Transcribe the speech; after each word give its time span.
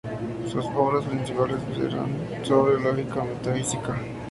Sus 0.47 0.65
obras 0.75 1.05
principales 1.05 1.57
versan 1.77 2.07
sobre 2.41 2.79
lógica 2.81 3.23
y 3.23 3.27
metafísica. 3.27 4.01